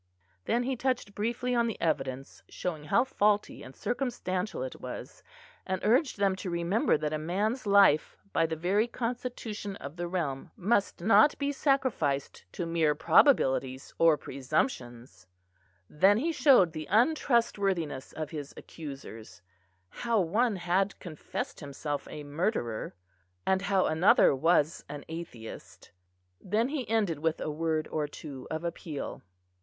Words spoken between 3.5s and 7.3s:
and circumstantial it was, and urged them to remember that a